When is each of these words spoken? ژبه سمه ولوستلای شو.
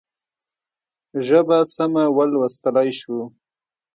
ژبه 1.27 1.57
سمه 1.73 2.03
ولوستلای 2.17 2.89
شو. 2.99 3.17